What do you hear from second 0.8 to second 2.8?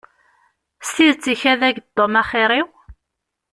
S tidet ikad-am-d Tom axir-iw?